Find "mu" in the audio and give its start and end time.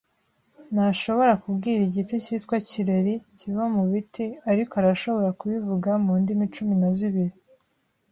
6.03-6.13